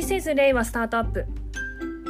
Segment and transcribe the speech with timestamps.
[0.00, 1.26] This is 令和スタートアップ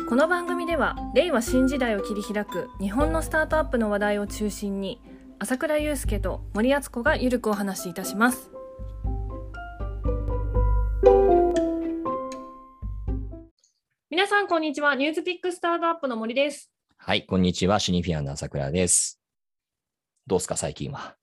[0.09, 5.03] この番組では令和新時代を切り開く日本のスタートアップの話題を中心に
[5.41, 8.53] 朝倉祐介と森敦子がゆるくお話しいたします
[14.09, 17.81] 皆さんこんにちはニュースピックスタートアップの森ですはい、こんにちは。
[17.81, 19.19] シニフィアンの朝倉です。
[20.29, 21.17] どうすか、最近は？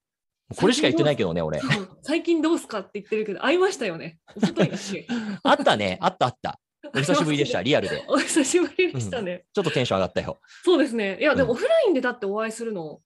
[0.56, 1.60] これしか言ってないけどね、俺。
[2.04, 2.80] 最近どうすか？
[2.80, 4.18] って言ってるけど会いましたよね？
[4.36, 5.06] おとといだっけ？
[5.44, 6.60] あったね、あったあった。
[6.96, 8.06] お久しぶりでした、リアルで。
[8.08, 10.40] お久しぶりでしたね、ちょっとテンション上がったよ。
[10.64, 13.02] そうですねいやでもうんオフラインでだってお会いするの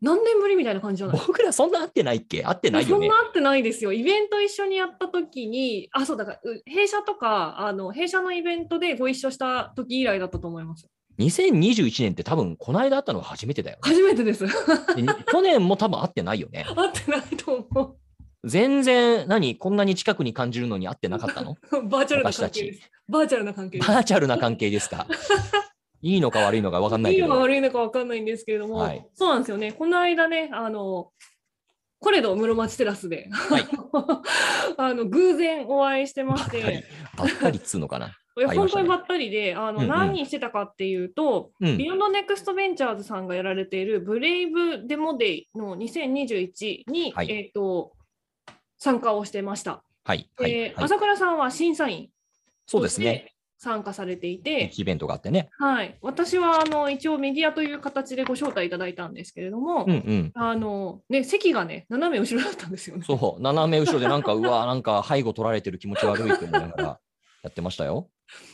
[0.00, 1.20] 何年ぶりみたいな感じじゃない？
[1.26, 2.42] 僕らそんな会ってないっけ？
[2.42, 3.14] 会ってないよねそんな。
[3.24, 3.92] 会ってないですよ。
[3.92, 10.88] イベント一緒にやった時に、あ、そうだから、う弊社とか、あの弊社のイベントでご一緒した時以来だったと思います。
[11.18, 13.80] 2021年って多分、この間会ったのが初めてだよね。
[13.84, 14.46] 初めてです。
[14.46, 14.52] で
[15.30, 16.64] 去年も多分会ってないよね。
[16.74, 17.96] 会ってないと思
[18.44, 21.52] 全然、何こんなに近くに感じるのに会ってなかったの？
[21.72, 21.88] う。
[21.88, 22.78] バーチャルな関係。
[23.08, 23.78] バーチャルな関係。
[23.78, 25.06] バーチャルな関係ですか？
[26.04, 27.34] いいのか悪いのか分かんないいいのか。
[27.36, 29.72] 悪いのか分かんないんですけれども、はいそうなんですよね。
[29.72, 31.12] この間ね、あの、
[32.00, 33.68] コレド室町テラスで、はい
[34.76, 36.84] あの偶然お会いしてまして、、
[37.16, 38.16] ばったりっつうのかな。
[38.34, 47.92] 本当にばったりで、あのうんうん何してたかっていうと、うん Beyond Next Ventures さんがやられている BRAVE Demo Day の2021に、はいえー、と
[48.78, 49.82] 参加をしてました。
[50.04, 50.84] はい、はい、ではい。
[50.86, 52.08] 朝倉さんは審査員
[52.66, 53.32] そうですね。
[53.58, 55.48] 参加されていて、イベントがあってね。
[55.56, 60.32] はい、私はあの一応メディアという形でご招待いただいたんですけれども、うんうん。
[60.34, 63.04] あのね、席がね斜め後ろだったんですよね。
[63.06, 67.00] そう、斜め後ろでなんか、うわ、なんか背後取られてる気持ち悪いって思いながら
[67.42, 68.08] やってましたよ。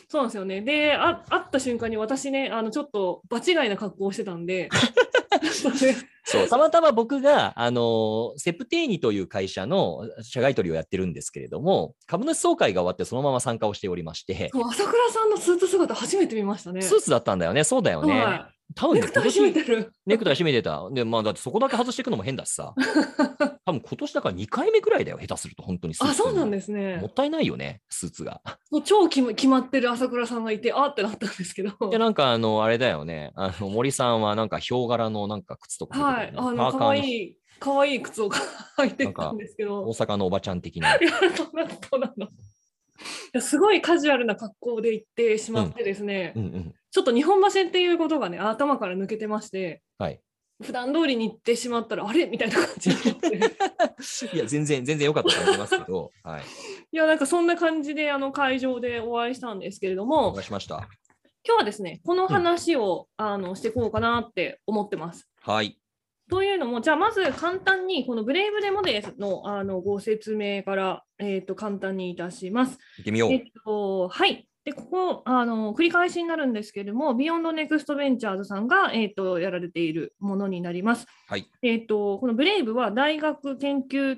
[0.07, 0.61] そうなんですよね。
[0.61, 4.69] で、あ会った瞬間に私ね、あのちょっと場違いな格好をしてたんで、
[6.23, 16.81] そうたまたま僕が、あの、セプテーニという会社の社外取りをやってるんですけれども、株主総会が終わってそのまま参加をしておりまして、朝倉さんのスーツ姿初めて見ましたね。
[16.81, 17.63] スーツだったんだよね。
[17.63, 18.19] そうだよね。
[18.19, 19.93] は多分ね、いネクタイ締めてる。
[20.05, 20.87] ネクタイ締めてた。
[20.91, 22.73] で、まあ、だってそこだけ外していくのも変だしさ。
[23.69, 25.93] 多分今年だから2回目くらいだよ、下手すると、本当に。
[25.99, 27.07] あ、そうなんでですねも。
[27.07, 28.41] ったいないよね、スーツが。
[28.71, 31.89] そう超決ま決まってる朝倉さんがいて、あってなったんですけど。
[31.89, 33.31] で、なんか、あの、あれだよね。
[33.35, 38.29] あの、森さんはなんか、ヒョウ柄のなんか靴とか履はいあのよねパーカー可愛い可愛い靴を
[38.77, 39.83] 履いてたんですけど。
[39.83, 40.95] 大阪のおばちゃん的な。
[40.95, 42.25] いや、そうなの、そうなの。
[42.25, 42.29] い
[43.33, 46.75] やすごいカジュアルな格好で行ってしまってですね、うんうん。
[46.91, 50.19] ちょっと日本橋っていうことがね、頭から抜けてまして、はい。
[50.61, 52.25] 普段通りに行ってしまったら、あれ？
[52.27, 52.89] みたいな感じ。
[54.33, 56.41] いや、全然、全然良かったと思いますけど、はい。
[56.91, 60.87] いや、なんかそんな感じであの会場でお会いしたんですけれどおも、願いしました。
[61.45, 65.29] 今日はですね、この話を、あのしていこうかなって思ってます。
[65.41, 65.79] はい。
[66.29, 72.77] というのも、じゃあまず簡単にこの BRAVE Demo Day のあのご説明から、えー、と簡単にいたします。
[72.97, 73.37] 行ってみようえ。
[73.37, 74.48] っと、はい。
[74.69, 81.07] で、ここ、あの、繰り返しになるんですけれども、 Beyond Next Ventures さんが、えっと、やられているものになります。
[81.27, 81.49] はい。
[81.63, 84.17] えっと、この BRAVE は大学研究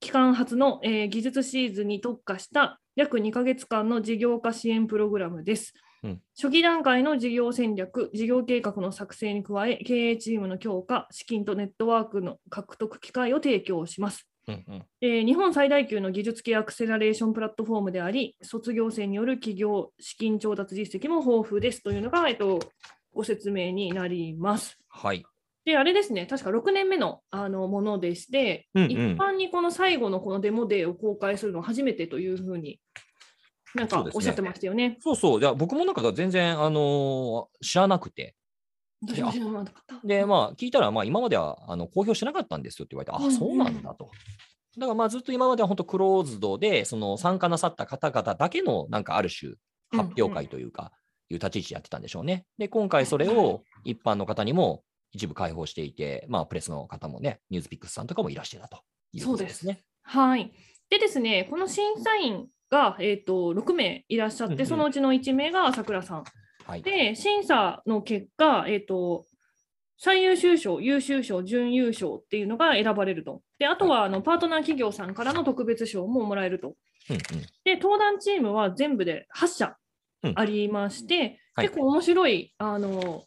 [0.00, 5.74] 機関発の、えー技術シーズに特化した約2ヶ月間の事業化支援プログラムです。
[6.02, 14.26] うん初期段階の事業戦略、事業計画の作成に加え、経営チームの強化、資金とネットワークの獲得機会を提供します。
[14.48, 14.82] うんうん。
[15.00, 22.58] えー日本最大級の技術系アクセラレーションプラットフォームであり、卒業生による企業資金調達実績も豊富ですというのが、えっと、
[23.14, 24.78] ご説明になります。
[24.88, 25.24] はい。
[25.64, 32.80] で、あれですね、確か6年目のあのものでして、うんうん一般にこの最後のこのデモデーを公開するのは初めてというふうに、
[33.74, 34.96] なんかおっしゃってましたよね。
[35.00, 35.40] そうそう。
[35.40, 38.34] いや、僕もなんか全然、あのー知らなくて。
[40.04, 44.10] で、まあ、聞いたら、まあ、今まではあの公表してなかったんですよって言われて、あ、うんうんそうなんだと。
[44.78, 49.52] だから、まあ、ずっと今までは本当クローズドで、その参加なさった方々だけの、なんかある種、
[49.90, 50.92] 発表会というか、
[51.28, 52.46] いう立ち位置でやってたんでしょうね。
[52.58, 54.82] で、今回それを一般の方にも
[55.12, 58.80] 一部開放していて、まあ、プレスの方もね、ニュースピックスさんとかもいらしてたと
[59.12, 59.82] いうことですね。
[60.02, 60.52] はい。
[60.88, 66.24] でですね、この審査員が、えっと6名いらっしゃって、そのうちの1名が朝倉さん。
[66.66, 66.82] はい。
[66.82, 69.24] で、審査の結果、えっ、と、
[69.98, 73.42] 最優秀賞、優秀賞、準優勝っていうのが選ばれると。
[73.58, 76.74] で、あとはあのパートナー企業さんからの特別賞ももらえると。
[77.10, 77.20] うんうん。
[77.64, 79.76] で、登壇チームは全部で8社
[80.24, 83.24] うんありまして、はい結構面白いあの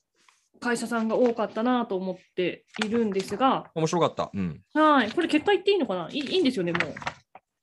[0.59, 4.31] 会社さんが多かったなと思っているんですが、面白かった。
[4.33, 4.61] うん。
[4.73, 6.09] はい、これ結果言っていいのかな？
[6.11, 6.89] いいいいんですよね、もう。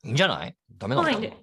[0.07, 0.55] いいんじゃない？
[0.79, 1.37] ダメなのかな、はいで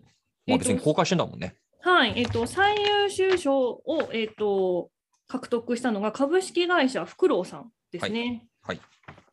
[0.48, 1.56] まあ別に公開してんだもんね。
[1.82, 4.90] はい、えっ、と、最優秀賞を、えっ、と、
[5.28, 8.48] 獲得したのが株式会社フクロウさんですね。
[8.62, 8.82] はい。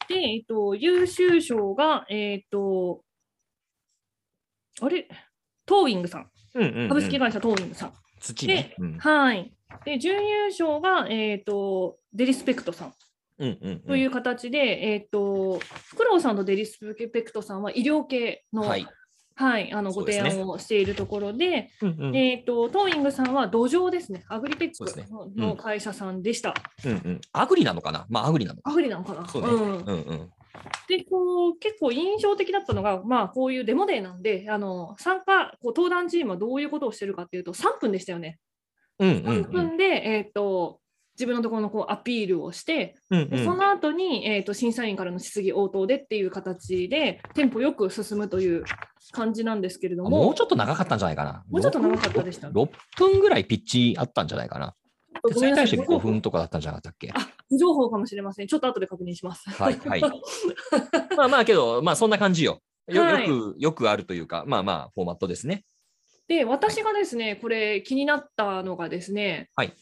[0.09, 3.03] で、えっ、と、優秀賞が、えっ、と、
[4.81, 5.09] あれ？
[5.65, 6.31] トーウィングさん。
[6.55, 7.93] うんうんうん株式会社トーイングさん。
[8.21, 8.75] 土ね。
[8.79, 9.53] うんはい。
[9.85, 12.95] で、準優勝が、えっ、と、デリスペクトさん
[13.39, 14.59] うんうんうんという形で、
[14.93, 18.79] えっ、と、フクロウさんとデリスペクトさんは医療系の、は
[19.39, 22.17] はいい、あのご提案をしているところで、うんうん。
[22.17, 25.37] えっ、と、トーイングさんは土壌ですね、アグリテックの,、うん。
[25.37, 26.55] の会社さんでした。
[26.85, 27.21] うんうん。
[27.33, 28.07] アグリなのかな？
[28.09, 28.71] まあアグリなのか。
[28.71, 28.73] ア。
[28.73, 29.29] グリなのかな？
[29.29, 29.49] そうね。
[29.49, 29.53] ん。
[29.53, 30.31] うんうん。
[30.89, 38.39] でこう結構印象的だったのが、まあ、こういうデモデーなんであの参加こう登壇チームはどういうことをしてるかっていうと3分でしたよね。
[38.99, 40.81] うんうん3分で、えー、と
[41.19, 48.65] 自分のところのこうアピールをして、うんうんでその後に、えー、と審査員からの質疑応答でっていう形でテンポよく進むという
[49.13, 51.45] 感じなんですけれどももうちょっと長かったんじゃないかな。
[51.49, 54.75] もうちょっと長かったでした6分ぐらいピッチあったんじゃないかな。
[55.33, 57.11] それに対して5分とかだったんじゃなかったっけ？
[57.15, 57.15] あ
[57.49, 58.47] 不情報かもしれません。
[58.47, 59.49] ちょっと後で確認します。
[59.51, 60.03] はいはい。
[61.17, 62.61] まあまあけど、まあそんな感じよ。
[62.89, 65.65] よはいよく、よくあるというか、まあまあフォーマットですね。
[66.29, 69.73] で、私がですね、これ気になったのがですね、はい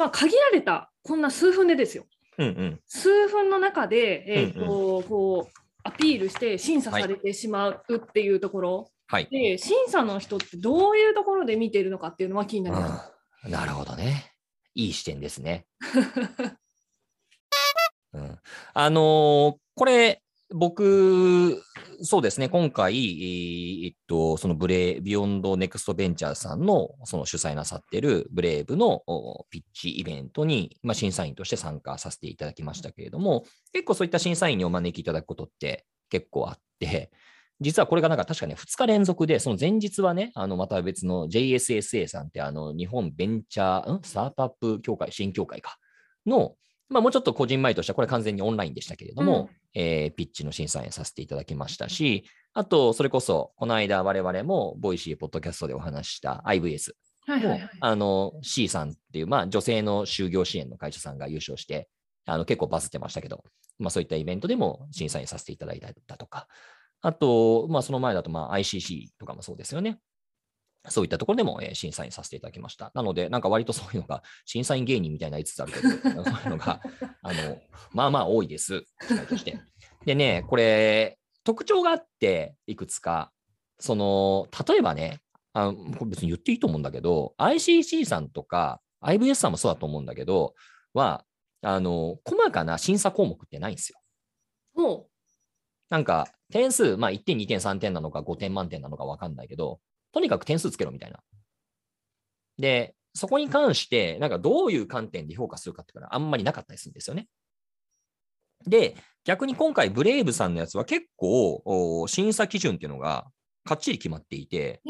[0.00, 2.06] まあ、限られた、こんな数分でですよ。
[2.38, 2.80] うんうん。
[2.86, 9.28] 数分の中で、えーとうんこうアピールして審査されてしまうっていうところ、はい。
[9.30, 13.12] で審査の人ってどういうところで見ているのかっていうのは気になります。
[13.44, 14.32] うんなるほどね。
[14.74, 15.66] いい視点ですね。
[18.12, 18.38] うん、
[18.74, 21.62] あのーこれ、僕、
[22.02, 29.02] そうですね、今回、えっと、そのブレイビヨンドネクストベンチャーさんのその主催なさってるブレイブの
[29.50, 37.12] ピッチイベントに、まあ、審査員として参加させていただきましたけれども、結構そういった審査員にお招きいただくことって結構あって、
[37.60, 44.00] 実はこれがなんか確かね、2日連続で、その前日はね、あのまた別の JSSA さんって、あの日本ベンチャー、ん？
[44.02, 45.76] スタートアップ協会、新協会か、
[46.26, 46.56] の、
[46.90, 56.90] まあもうちょっとこじんまりとしては、これ完全にオンラインでしたけれども、えーピッチの審査員させていただきましたし、あと、それこそ、この間我々も、ボイシーポッドキャストでお話しした IVS
[57.26, 57.70] も、はいはいはい。
[57.80, 61.88] あの、C さんっていう、まあ女性の就業支援の会社さんが優勝して、
[62.26, 63.44] あの結構バズってましたけど、
[63.78, 66.48] まあそういったイベントでも審査員させていただいたとか、
[67.02, 70.00] あと、まあその前だと、まあ ICC とかもそうですよね。
[70.88, 72.90] そういったところでも、えー審査員させていただきました。
[72.94, 76.80] なので、なんか割とそういうのが、審査員芸人みたいになりつつあるけど、そういうのが、
[77.22, 77.60] あの、
[77.92, 79.60] まあまあ多いです、機会として。
[80.04, 83.32] でね、これ、特徴があって、いくつか、
[83.78, 85.20] その、例えばね、
[85.52, 90.54] あのこれ別に言っていいと思うんだけど、ICC さんとか IBS さんもそうだと思うんだけど、
[90.92, 91.24] は、
[91.62, 93.98] あの、細かな審査項目ってないんですよ。
[94.74, 95.06] ほ
[95.88, 99.80] なんか、点数、まあ1点、2点、3点なのか5点満点なのか分かんないけど、
[100.12, 101.20] とにかく点数つけろみたいな。
[102.58, 107.28] で、そこに関して、なんかどういう観点で評価するかっていうのはあんまりなかったりするんですよね。
[108.66, 113.26] で、逆に今回、ブレイブさんのやつは結構、お審査基準っていうのが
[113.64, 114.80] かっちり決まっていて。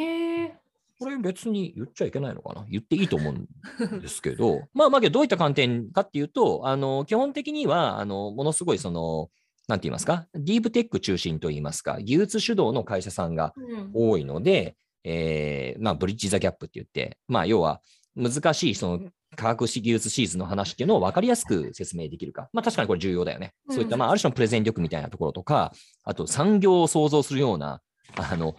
[0.99, 2.67] これ別に言っちゃいけないのかな？
[2.69, 9.31] 言っていいと思うんですけど、 まあまあけどどういった観点かっていうと、あの、基本的には、あの、ものすごいその、
[9.67, 17.81] なんて言いますか、ディープテック中心といいますか、技術主導の会社さんがうん多いので、えーまあ、ブリッジ・ザ・ギャップって言って、まあ、要は
[18.17, 22.49] 難しいその科学史技術シーズンの話っていうのを分かりやすく説明できるか。
[22.53, 23.55] まあ、確かにこれ重要だよね。
[23.69, 25.73] うんそういった、まあ、ある種のプレゼン力みたいなところとか、
[26.05, 27.81] あと産業を創造するような、
[28.17, 28.57] あの、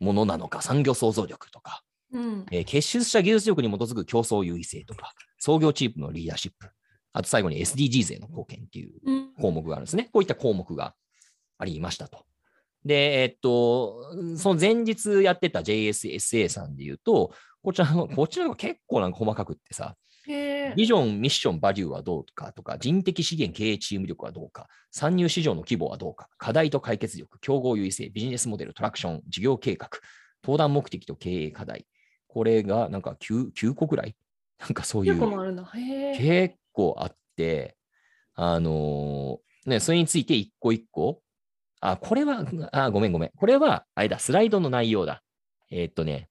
[0.00, 2.46] ものなのか、産業創造力とか、うん。
[2.50, 6.70] えー結出した技術力に基づく競争優位性とか、創業チームのリーダーシップ、
[7.12, 10.08] あと最後に SDGs への貢献っていううん項目があるんですね。
[10.12, 10.94] こういった項目が
[11.58, 12.24] ありましたと。
[12.84, 19.96] で、えっと、その前日やってた JSSA さんで言うと、こちらの、こちらが結構なんか細かくってさ。
[20.74, 29.90] ビジョン、ミッション、バリューはどうかとか、人的資源経営チーム力はどうか、参入市場の規模はどうか、課題と解決力、競合優位性、ビジネスモデル、トラクション、事業計画、
[30.42, 31.86] 登壇目的と経営課題。
[32.26, 34.16] これがなんか 9, 9個ぐらい？
[34.60, 35.14] なんかそういう。
[36.16, 37.76] 結構あって、
[38.34, 41.20] あのーね、それについて一個一個、
[41.86, 43.30] あ、これは、あ、ごめんごめん。
[43.36, 45.22] これは、あれだ、スライドの内容だ。
[45.70, 46.28] えーっとね、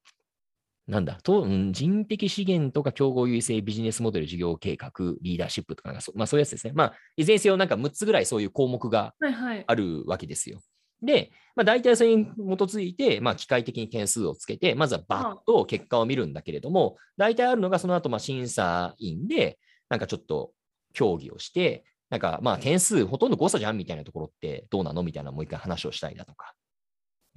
[0.88, 4.92] なんだ、とうん人的資源とか競合優位性、ビジネスモデル、事業計画、
[5.22, 6.74] リーダーシップとかなんかそ、まあそういうやつですね。
[6.74, 9.64] まあ、いずれにせよなんか6つぐらいそういう項目がはいはい。
[9.66, 10.60] あるわけですよ。
[11.04, 20.52] で、まあ、大体それに基づいて、まあ、機械的に点数をつけて、まずはバッと結果を見るんだけれども、大体あるのがその後、まあ、審査員で、なんかちょっと
[20.94, 26.54] 協議をして、なんかまあ点数ほとんど誤差じゃんみたいなところってどうなのみたいなもう一回話をしたりだとか、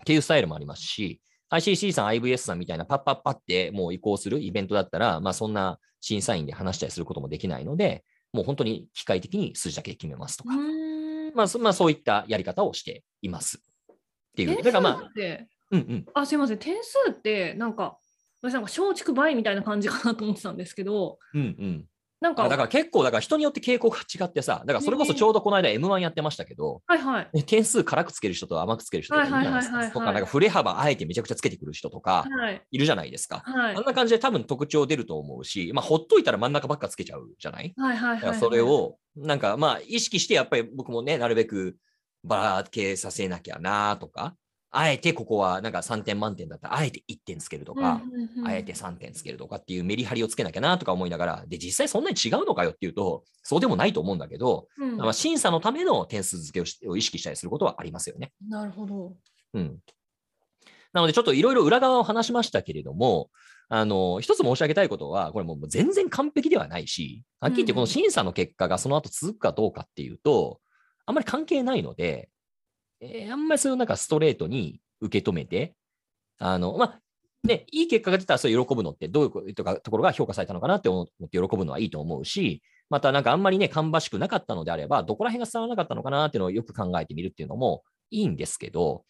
[0.02, 8.04] っていうスタイルもありますし、ICC さん、IVS さんみたいなパッパッパってもう移行するイベントだったら、まあそんな審査員で話したりすることもできないので、
[8.35, 10.56] もう本当に機械的に数字だけで決めますとうか。
[11.35, 13.62] まあそまあそういったやり方をしています。
[13.92, 13.97] っ
[14.37, 14.62] ていう。
[14.62, 15.11] だからまあ
[15.71, 16.06] うんうん。
[16.12, 16.59] あ、すいません。
[16.59, 17.97] 点数って、なんか、
[18.42, 21.87] 私なんか松竹梅みたいな感じかなと思ってたんですけど、うんうん。
[22.21, 27.29] なんか、あだから結構、だから人によって傾向が違ってさ、だからそれこそちょうどこの間 M1 やってましたけど、はいはい。
[27.33, 32.63] ね点数辛くつける人と甘くつける人とかいるじゃなんか振れ幅あえてめちゃくちゃつけてくる人とかはい。
[32.71, 33.43] いるじゃないですか。
[33.45, 33.85] はいあん。
[33.85, 38.21] な感じで多分特徴出ると思うし、まあ、ほっといたら真ん中ばっかつけちゃうじゃないはいはいはい。
[38.21, 41.77] だからそれ、を、なんかまあ、意識してやっぱり僕もね、なるべく
[42.25, 44.35] ばらけさせなきゃなとか、
[44.78, 48.02] あえてここはなんか3点満点だったら、あえて1点つけるとか、
[48.45, 58.33] あえて3点つけるとかっていうメリハリをつけなきゃなとか思いながら、で、実際そんなに違うのかよっていうと、そうでもないと思うんだけど、うんまあ、審査のための点数付けを意識したりすることはありますよね。
[58.47, 59.16] なるほど。
[59.54, 59.78] うん。
[60.92, 63.30] なので、ちょっといろいろ裏側を話しましたけれども、
[63.68, 70.61] あの、一つ申し上げたいことは、これもう全然完璧ではないし、はっきり言ってこの審査の結果がその後続くかどうかっていうと、
[71.06, 72.28] あんまり関係ないので、
[73.00, 75.75] えーあんまりそれをなんかストレートに受け止めて、
[76.38, 77.00] あの、まあ、
[77.47, 89.05] ね、いい結果が出たらそれ喜ぶのってどういうことかところが評価されたのかなって思って喜ぶのはいいと思うし、またなんかあんまりね、芳しくなかったのであれば、どこら辺が伝わらなかったのかなっていうのをよく考えてみるっていうのもいいんですけど、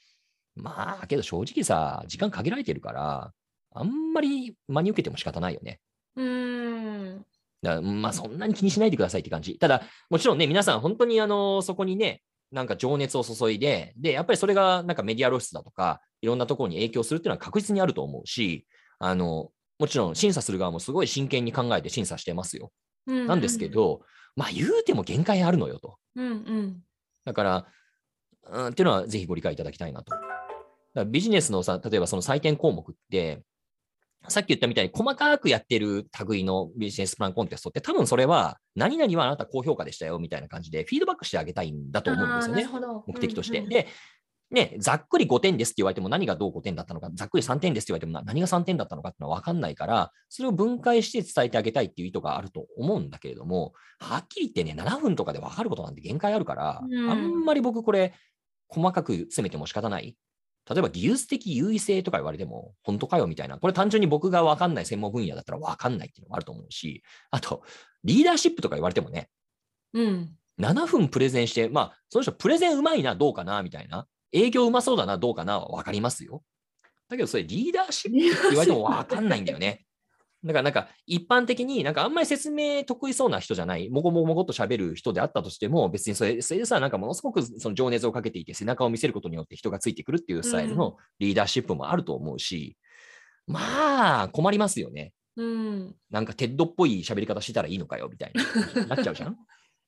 [0.55, 3.33] まあ、けど正直さ、時間限られてるから、
[3.75, 5.81] あんまり真に受けても仕方ないよね。
[6.17, 7.27] うーん。
[7.63, 9.59] だまあ、そんなに気にしないでくださいって感じ。
[9.59, 12.23] ただ、もちろんね、皆さん本当にあの、そこにね、
[12.57, 18.67] なんか情熱を注いで、で、やっぱりそれがなんかメディア露出だとか、いろんなところに影響するっていうのは確実にあると思うし、
[18.99, 22.73] あの、もちろん審査する側もすごい真剣に考えて審査してますよ。
[23.05, 24.01] なんですけど、
[24.37, 25.99] まあ言うても限界あるのよと。
[26.15, 26.83] うんうん。
[27.27, 27.67] だから、
[28.51, 30.13] うん、っていうのはぜひご理解いただきたいなと。
[30.13, 30.25] だか
[30.95, 33.43] らビジネスのさ、例えばその採点項目って、
[34.29, 42.69] さっき言ったみたいに細かくやってる類のビジネスプランコンテストって多分それは何々はあなた高評価でしたよみたいな感じでフィードバックしてあげたいんだと思うんですよね。
[43.07, 43.59] 目的として。
[43.59, 43.89] うんうんで、
[44.51, 58.15] ね、ざっくり5点ですって言われても何がどう5点だったのか、ざっくり3点ですって言われてもな何が3点だったのかっていうのは分かんないから、それを分解して伝えてあげたいっていう意図があると思うんだけれども、はっきり言ってね、7分とかで分かることなんて限界あるから、うんあんまり僕これ、
[58.69, 60.17] 細かく詰めても仕方ない。
[60.69, 63.59] 例えば技術的優位性とか言われても、本当かよみたいな。
[63.59, 67.63] これ単純に僕が分かんない専門分野だったら分かんないっていうのもあると思うし、あと、
[68.03, 69.29] リーダーシップとか言われてもね、
[69.95, 70.31] うん。
[70.61, 74.07] 7分プレゼンして、まあ、その人プレゼンうまいな、どうかな、みたいな。
[74.33, 76.43] 営業うまそうだな、どうかな、わかりますよ。
[77.09, 79.86] だけど、それリーダーシップって言われてもわかんないんだよね。
[80.47, 92.77] だから、なんか、一般的になんかあんまり説明得意そうな人じゃない、もごもごもごっと喋る人であったとしても、別にそれそれでさ、なんかものすごくその情熱をかけていて、背中を見せることによって人がついてくるっていうスタイルのリーダーシップもあると思うし、
[93.47, 95.13] まあ、困りますよね。
[95.37, 95.95] うん。
[96.11, 98.33] なんか TEDっぽい喋り方してたらいいのかよ、みたい
[98.75, 98.87] な。
[98.97, 99.37] なっちゃうじゃん。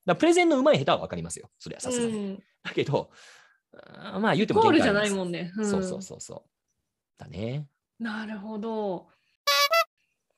[0.04, 1.50] だプレゼンの上手い下手は分かりますよ。
[1.58, 2.12] それはさすがに。
[2.12, 3.10] うんだけど、
[4.20, 5.52] まあ言うてもゴールじゃないもんね。
[5.58, 6.50] んそうそうそうそう。
[7.16, 7.66] だね。
[7.98, 9.08] なるほど。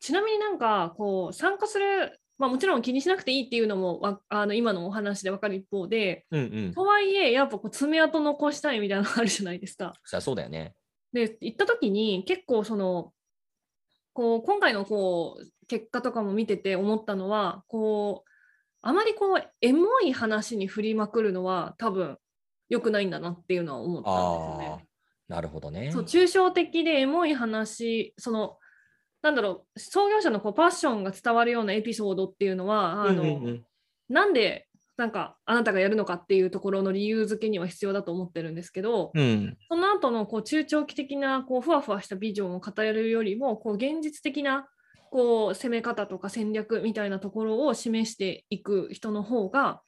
[0.00, 6.74] ちなみになんかこう参加する、まあ、もちろん気にしなくていいっていうのもわあの今のお話で分かる一方でうんうん。
[6.74, 9.92] とはいえやっぱこう爪痕残したいみたいなのがあるじゃないですか。
[10.04, 10.74] そうだよね。
[11.12, 13.12] で行った時に結構その
[14.12, 18.30] こう今回のこう結果とかも見てて思ったのはこう
[18.82, 22.16] あまりこうエモい話に振りまくるのは多分
[22.68, 24.86] 良くないんだなっていうのは思ったんですよね。
[25.28, 25.90] ー、なるほどね。
[25.92, 28.56] そう抽象的でエモい話その
[29.22, 33.64] なんだろう創業者のこうパッションが伝わるようなエピソードっていうのはあの、うんうんうん
[34.10, 34.66] なんで
[35.00, 39.56] なんかあなたがやるのかっていうところの理由付けには必要だと思ってるんですけど、うん。
[39.70, 44.68] その後のこう中長期的なこうふわふわしたビジョンを語れるよりもこう現実的な
[45.10, 49.80] こう攻め方とか戦略みたいなところを示していく人の方が、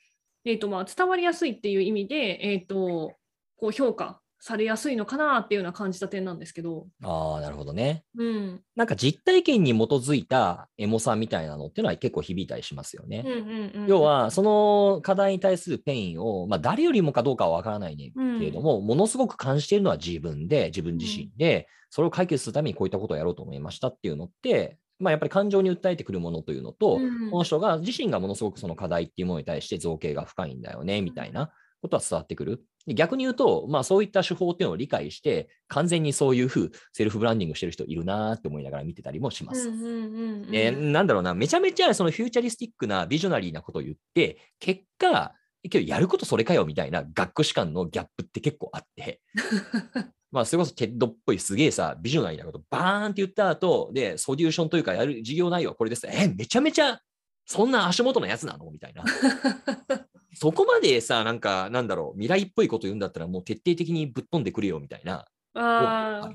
[0.47, 3.13] えーとまあ、伝わりやすいっていう意味で、えー、と
[3.57, 6.89] こう評価されやすいのかなっていうような感じた点なんですけど。
[7.05, 8.03] ああ、なるほどね。
[8.19, 13.23] うんなんか実体験に基づいたエモさみたいなのっていうのは結構響いたりしますよね。
[13.25, 31.51] うんうんうん、要は、その課題に対するペインを、まあ、誰よりもかどうかは分からないねけれども、ものすごく感じているのは自分で、自分自身で、それを解決するためにこういったことをやろうと思いましたっていうのって、まあ、やっぱり感情に訴えてくるものというのと、うんこの人が自身がものすごくその課題っていうものに対して造詣が深いんだよね、みたいな
[31.83, 32.65] ことは伝わってくる。
[32.87, 39.69] で逆に言うと、まあそういった手法っていうのを理解して、完全にそういうふうセルフブランディングしてる人いるなーって思いながら見てたりもします。
[39.69, 45.35] うんうんうんうんでなんだろうな、めちゃめちゃそのフューチャリスティックなビジョナリーなことを言って、結果、
[45.69, 49.21] けどやることそれかよみたいなガクッと感のギャップって結構あって、
[50.33, 56.07] まあそれこそ TEDっぽいすげえさ、ビジョナリーなことバーンって言った後、で、ソリューションというかやる事業内容はこれです。
[56.07, 57.01] え、めちゃめちゃ
[57.47, 58.71] そんな足元のやつなの？
[58.71, 59.05] みたいな。
[60.35, 65.27] そこまでさ、なんか、なんだろう、未来っぽいこと言うんだったらもう徹底的にぶっ飛んでくれよみたいな。
[65.55, 66.35] あーだ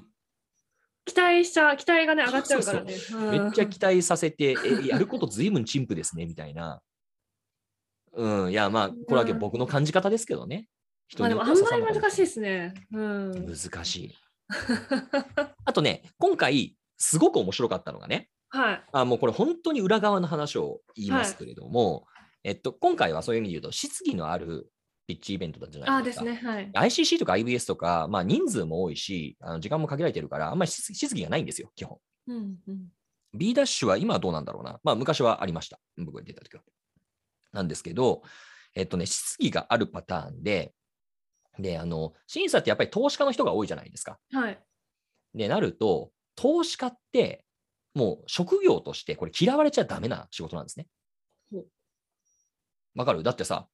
[1.06, 2.94] 期待しちゃう、期待がね、上がっちゃうからね。
[3.32, 6.82] めっちゃ期待させて、え、やることずいぶん陳腐ですね、みたいな。
[8.14, 10.68] うん、いや、まあ、これは僕の感じ方ですけどね。
[11.08, 12.74] 人まあでも、あんまり難しいで刺すね。
[12.92, 13.46] うん。
[13.48, 14.16] 難しい。
[15.64, 18.84] あとね、今回、すごく面白かったのがね、はい。
[18.92, 22.06] あもうこれ本当に裏側の話を言いますけれども、
[22.48, 24.72] えっと、今回はそういう意味で言うと、質疑のある
[25.06, 26.22] ピッチイベントだったじゃあないでか。
[26.22, 26.50] あですすね。
[26.50, 26.72] はい。
[26.72, 31.98] ICC とか IBS とか、まあ、人数も多いし、あの時間も限られてるから、あんまり質質疑がないんですよ、基本。
[32.28, 32.88] うんうん。
[33.34, 34.80] B ダッシュは今はどうなんだろうな。
[34.82, 35.78] まあ、昔はありました。
[35.98, 36.62] 僕が出た時は。
[37.52, 38.22] なんですけど、
[38.76, 40.74] えっとね、質疑があるパターンで、
[41.60, 44.18] で、あの、審査ってやっぱり投資家の人が多いじゃないですか。
[44.32, 44.64] はい。
[45.34, 47.44] で、なると、投資家って、
[47.94, 50.88] もう職業としてこれ嫌われちゃダメな仕事なんですね。
[52.98, 53.24] わかる？
[53.24, 53.68] だってさ、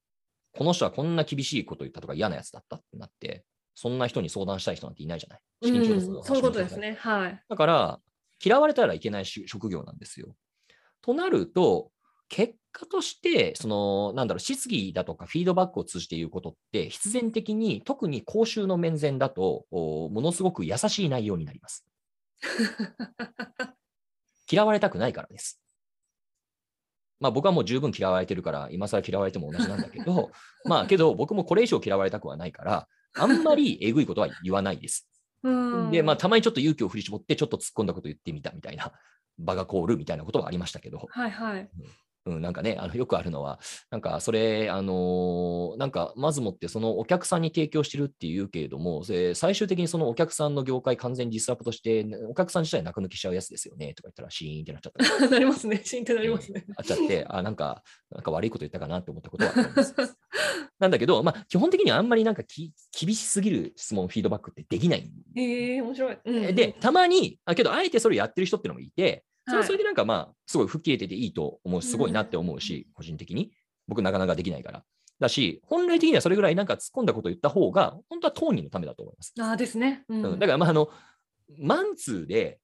[0.56, 5.70] この人はこんな厳しいこと言ったとか嫌なやつだったってなって、そんな人に相談したい人なんていないじゃない？
[5.70, 6.96] うん、そういうことですね。
[7.00, 7.42] はい。
[7.48, 8.00] だから、
[8.44, 10.36] 嫌われたらいけないし職業なんですよ。
[11.02, 11.90] となると、
[12.28, 21.84] 結果として、その、なんだろう、質疑だとかフィードバックを通じて言うことって、必然的に、特に公衆の面前だと、おものすごく優しい内容になります。
[24.50, 25.60] 嫌われたくないからです。
[27.20, 30.30] まあ僕はもう十分嫌われてるから、今更嫌われても同じなんだけど、
[30.64, 35.08] まあけど僕もこれ以上嫌われたくはないから、あんまりえぐいことは言わないです。
[35.44, 35.90] うん。
[35.90, 38.92] で、まあ、たまにちょっと勇気を振り絞って、ちょっと突っ込んだこと言ってみたみたいな、
[39.38, 41.60] 場が凍るみたいなことはありましたけど、はいはい。
[41.60, 41.68] うん、
[42.26, 55.82] なんかね、あのよくあるのは、なんかそれ、あのーなんかまずもって、そのお客さんに提供してるっていうけれども、で最終的にそのお客さんの業界完全にディスラプトして、お客さん自体中抜きしちゃうやつですよねとか言ったら、シーンってなっちゃったり なりますね。
[55.84, 56.64] シーンってなりますね。
[56.76, 59.94] あっちゃって、あ、なんか、なんか悪いこと言ったかなって思ったことはあります。
[60.78, 66.18] なんだけど、まあ、基本的にはあんまりなんかき厳しすぎる質問、フィードバックってできないへえ面白い。
[66.24, 73.52] うんで、たまに、あけど、あえてそれやってる人ってのもいて、それははいそれでなんかまあ、すごい吹っ切れてていいと思うし、すごいなって思うし、個人的に。
[73.86, 74.84] 僕なかなかできないから。
[75.20, 79.32] だし、本来的にはそれぐらいなんか突っ込んだことを言った方が、本当は当人のためだと思います。
[79.40, 80.04] ああですね。
[80.08, 80.88] ううんだからまあ、あの、
[81.58, 82.58] マンツーで、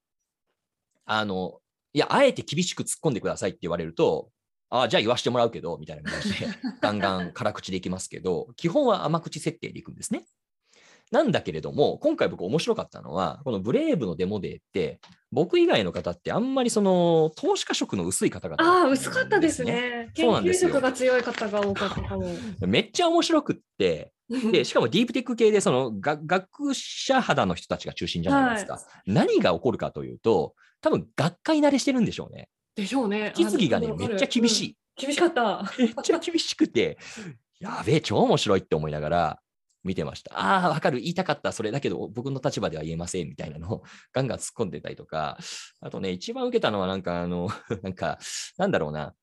[1.04, 1.60] あの、
[1.92, 4.30] いや、あえて厳しく突っ込んでくださいって言われると、
[4.70, 6.46] ああ、じゃあ言わしてもらうけど、みたいな感じで、
[6.80, 10.24] ガンガン辛口でいきますけど、基本は甘口設定でいくんですね。
[11.10, 15.00] なんだけれども、今回僕面白かったのは、このブレイブのデモデーって、
[15.32, 19.62] 僕以外の方ってあんまりその投資家色の薄い方々ああ薄かったです。
[19.62, 20.10] ね。
[20.14, 22.26] 研究色が強い方が多かったかも。
[22.66, 24.12] めっちゃ面白くって、
[24.52, 28.80] で、しかもディープテック系でそのが学者肌の人たちが中心じゃないですか。
[29.06, 32.48] 何が起こるかというと、多分学会慣れしてるんでしょうね。
[32.74, 33.32] でしょうね。
[33.36, 34.66] 引き継ぎがね、めっちゃ厳しい。
[34.70, 34.76] い。
[34.96, 35.70] 厳しかった。
[35.78, 36.98] めっちゃ厳しくて、
[37.60, 39.40] やべえ、超面白いって思いながら
[39.84, 40.38] 見てました。
[40.38, 45.38] ああ、わかる、言いたかった、それだけど、僕の立場では言えませんみたいなのを ガンガン突っ込んでたりとか、
[45.80, 47.48] あとね、一番受けたのは、なんか、あの、
[47.82, 48.18] なんか、
[48.58, 49.14] なんだろうな。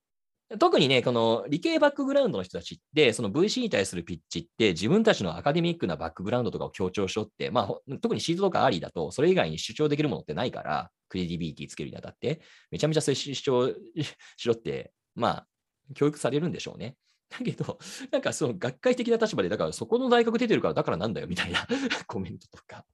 [0.58, 12.40] 特にね、この理系バックグラウンドの人たちって、その VC に対するピッチって、自分たちのアカデミックなバックグラウンドとかを強調しよって、まあ、特にシードとかアリーだと、それ以外に主張できるものってないから、クレディビティつけるにあたって、
[12.70, 13.74] めちゃめちゃそれ主張
[14.38, 15.46] しろって、まあ、
[15.94, 16.96] 教育されるんでしょうね。
[17.30, 17.78] だけど、
[18.10, 21.66] なんかその学会的な立場で、だからそこの大学出てるからだからなんだよみたいな
[22.06, 22.84] コメントとか、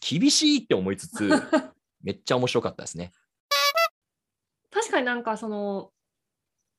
[0.00, 1.30] 厳しいって思いつつ、
[2.02, 3.12] めっちゃ面白かったですね。
[4.70, 5.92] 確かになんかその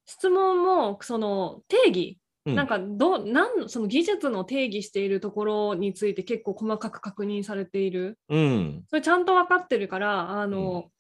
[0.06, 2.56] 質問もその定義、うん。
[2.56, 8.20] なんかどうなんその技術の定義しているところについて結構細かく確認されている。
[8.30, 8.84] うん。
[8.88, 10.92] それちゃんと分かってるからあの、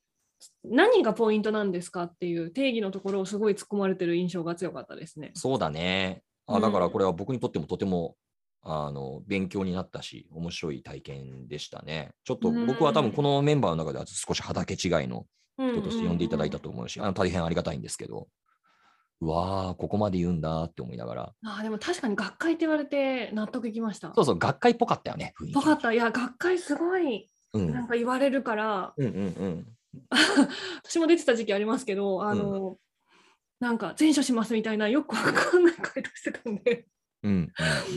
[0.64, 5.32] 何がポイントなんですかっていう定義のところをすごい突っ込まれてる印象が強かったですね。
[5.36, 6.20] そうだね。
[6.20, 8.16] うんあだからこれは僕にとってもとても、
[8.62, 12.12] あの勉強になったし、面白い体験でしたね。
[12.24, 15.26] ちょっと僕は多分このメンバーの中では少し畑違いの
[15.58, 18.28] 人として呼んでいただいたと思うし、あの大変ありがたいんですけど、
[19.22, 24.12] うわー、ここまで言うんだって思いながら、あーでも確かに学会って言われて納得いきました。
[24.16, 25.94] そうそう、学会っぽかったよね、ぽかった。
[25.94, 29.68] いや学会すごいうんなんか言われるから、うんうんうん。
[30.84, 32.78] 私も出てた時期ありますけど、あの、
[33.60, 36.86] なんか前処しますみたいなよくわかんない回答してたんで、
[37.24, 37.40] うんうん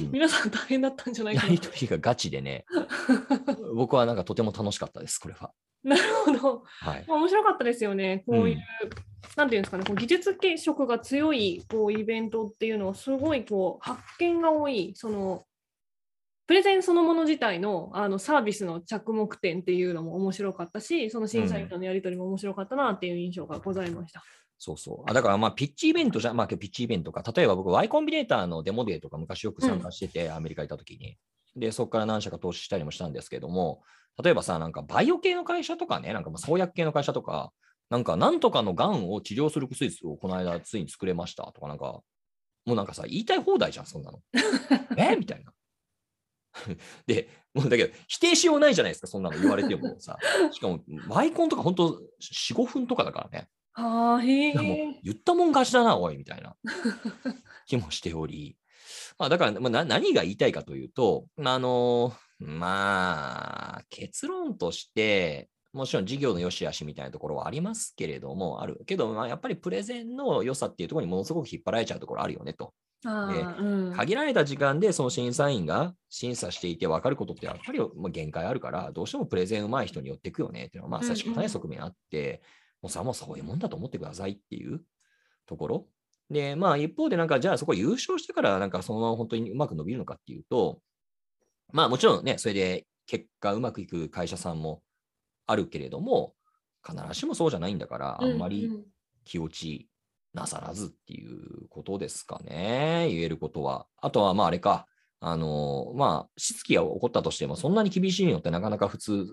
[0.05, 1.61] うん、皆さん大変だったんじゃないかなやり。
[1.61, 2.65] とりがガチでね、
[3.75, 5.53] 僕はなんかとても楽しかったです、これは。
[5.83, 6.63] なるほど。
[6.65, 7.05] はい。
[7.07, 8.25] まあ面白かったですよね。
[8.27, 8.63] こういう、うん
[9.37, 15.48] なんていうんですかね、こう技術系色が強いこうイベントっていうのはすごいこう発見が多い、そのプ
[16.59, 24.23] レゼンそのもの自体のあのサービスの着目点っていうのも面白かったし、その審査員とのやり取りも面白かったなっていう印象がございました。
[24.59, 25.11] そうそう。
[25.11, 31.17] あだからまあ、ピッチイベントじゃ、まあ、ピッチイベントか、例えば僕、Y コンビネーターのデモデーとか昔よく参加してて、アメリカ行った時に。
[31.55, 33.83] で、そこから何社か投資したりもしたんですけども、
[34.21, 37.53] 例えばさ、なんかバイオ系の会社とかね、なんかまあ創薬系の会社とか、
[37.89, 42.03] なんかなんとかのがんを治療する薬をこの間ついに作れましたとか、なんか、
[42.67, 44.21] もうなんかさ、言いたい放題じゃん、そんなの。
[44.99, 45.17] え？
[45.17, 45.53] みたいな。
[47.07, 50.19] で、もうだけど、否定しようないじゃないですか、そんなの言われてもさ。
[50.53, 53.49] しかも、マイコンとか本当4、5分とかだからね。
[54.63, 55.01] は。
[55.03, 56.57] 言ったもん勝ちだな、おい、みたいな
[57.67, 58.57] 気もしており。
[59.19, 72.73] まあ、だから、まあ、な何が言いたいかというと、まああの、まあ、結論として、もちろん事業の良し悪しみたいなところはありますけれども、あるけど、まあ、やっぱりプレゼンの良さっていうところにものすごく引っ張られちゃうところあるよねと。
[73.05, 73.93] うん。
[73.95, 82.43] 限られた時間でその審査員が審査していて分かることってやっぱりまあ限界あるから、どうしてもプレゼン上手い人に寄っていくよねっていうのは、まあ、うんうん確かに側面あって、
[82.83, 84.81] もうさ、もうそういうもんだと思ってくださいっていう
[85.47, 85.87] ところ。
[86.31, 90.81] で、まあ一方でなんか、じゃあそこ優勝してからなんかそのまま本当にうまく伸びるのかっていうと、
[91.73, 94.83] まあもちろんね、それで結果うまくいく会社さんも
[95.49, 96.35] あるけれども、
[96.87, 98.71] 必ずしもそうじゃないんだから、あんまり
[99.25, 99.89] 気落ち
[100.35, 103.87] なさらずっていうことですかね、言えることは。
[103.97, 104.87] あとは、まああれか、
[105.21, 109.27] あの、まあ、失期が起こったとしても、そんなに厳しいのってなかなか普通、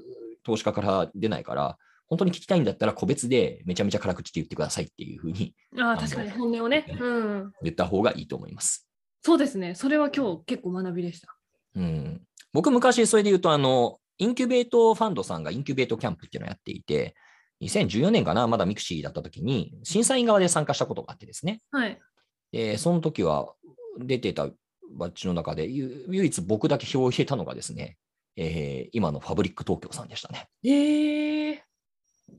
[0.43, 6.85] 投資家から出ないから、本当に聞きたいんだったら個別でめちゃめちゃ辛口って言ってくださいっていうふうにああ、確かに本音をね。
[6.99, 7.51] うん。
[7.63, 8.87] 言った方がいいと思います。
[9.23, 9.75] そうですね。
[9.75, 11.35] それは今日結構学びでした。
[11.75, 12.21] うん、
[12.53, 17.15] 僕、昔、それで言うと、あの、インキュベートファンドさんがインキュベートキャンプっていうのをやっていて、
[17.61, 21.61] 2014年かな、まだミクシーだった時に、審査員側で参加したことがあってですね。
[21.71, 21.99] はい。
[22.51, 23.53] で、その時は
[23.99, 24.49] 出てた
[24.93, 27.97] バッチの中で、ゆ唯一僕だけ票を入れたのがですね、
[28.37, 30.49] えー今のファブリック東京さんでしたね。
[30.63, 31.63] ええ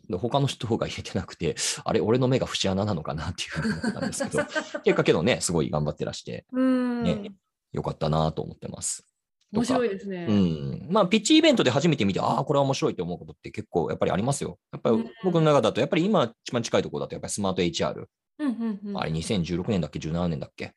[0.09, 4.45] で他の人が入れてなくて、あれ、俺の目が節穴なのかなっていうふうに思ってたんですけど、
[4.85, 7.03] 結果けどね、すごい頑張ってらして、うん。
[7.05, 7.33] ね
[7.73, 9.07] よかったなと思ってます。
[9.55, 10.27] と、面白いですね。
[10.29, 10.89] うん。
[10.91, 14.59] まあ、ピッチイベントで初めて見て、ああ、これは面白いって思うことって結構やっぱりありますよ。
[14.73, 18.07] やっぱりうん僕の中だと、やっぱり今一番近いところだと、やっぱりスマート HR。
[18.39, 18.99] うんうんうん。
[18.99, 20.73] あれ2016年だっけ、17年だっけ？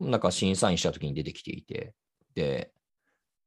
[0.00, 1.94] なんか審査員した時に出てきていて、
[2.34, 2.72] で、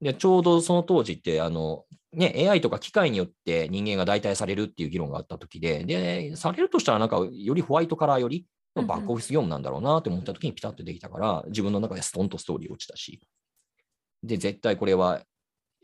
[0.02, 13.20] でちょうどその当時って、あの、ね、AI とか機械によって人間が代替されるっていう議論があった時で、で、されるとしたらなんかよりホワイトカラーよりのバックオフィス業務なんだろうなって思った時にピタッとできたから、自分の中でストンとストーリー落ちたし、
[14.26, 15.22] で、絶対これは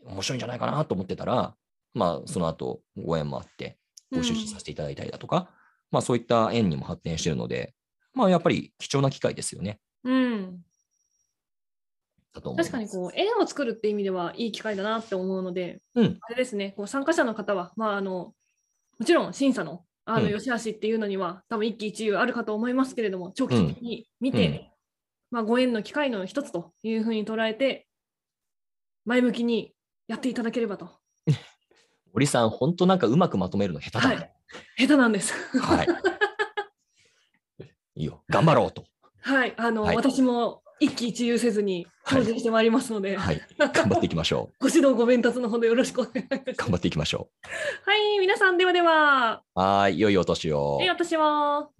[0.04, 1.54] 面白いんじゃないかなと思ってたら、
[1.94, 3.78] まあ、その後ご縁もあって、
[4.10, 5.50] ご出資させていただいたりだとか、
[5.90, 7.74] まあそういった縁にも発展しているので、
[8.14, 9.80] まあやっぱり貴重な機会ですよね。
[10.04, 10.60] うん。
[12.34, 16.18] 確かにこう絵を作るって意味ではいい機会だなって思うので、うん。
[16.20, 18.32] あれですね、こう参加者の方は、まあ、あの
[18.98, 20.30] もちろん審査のあのうん。
[20.30, 24.60] 良し悪しっていうのには、多分一喜一憂あるかと思いますけれども、長期的に見て、うん。
[25.30, 27.86] まあ、ご縁の機会の一つというふうに捉えて、
[29.04, 29.72] 前向きに
[30.08, 30.88] やっていただければと。
[32.12, 34.32] 森さん、本当なんかうまくまとめるの下手だはね。
[34.78, 35.32] い、下手なんです。
[35.58, 35.88] はい。
[37.96, 38.22] いいよ。
[38.28, 38.84] 頑張ろうと。
[39.20, 43.40] はい、あの、はい私も一喜一憂せずに精進してまいりますので、はい。
[43.56, 46.28] 頑張っていきましょ ご指導ご鞭達のほどよろしくお願いしう。
[46.30, 46.58] ます。
[46.58, 47.30] 頑張っていきましょ
[47.86, 49.60] はい、皆さんではでは、う。
[49.60, 50.00] はーい。
[50.00, 50.80] 良いお年を。
[50.82, 51.70] え私は。